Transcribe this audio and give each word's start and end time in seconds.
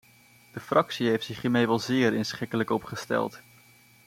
De 0.53 0.59
fractie 0.59 1.09
heeft 1.09 1.25
zich 1.25 1.41
hiermee 1.41 1.67
wel 1.67 1.79
zeer 1.79 2.13
inschikkelijk 2.13 2.69
opgesteld. 2.69 3.41